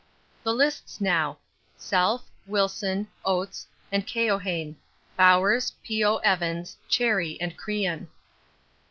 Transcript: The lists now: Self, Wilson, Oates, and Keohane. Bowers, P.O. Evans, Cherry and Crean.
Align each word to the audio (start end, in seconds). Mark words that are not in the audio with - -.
The 0.41 0.51
lists 0.51 0.99
now: 0.99 1.37
Self, 1.77 2.25
Wilson, 2.47 3.07
Oates, 3.23 3.67
and 3.91 4.07
Keohane. 4.07 4.75
Bowers, 5.15 5.73
P.O. 5.83 6.17
Evans, 6.17 6.75
Cherry 6.89 7.39
and 7.39 7.55
Crean. 7.55 8.07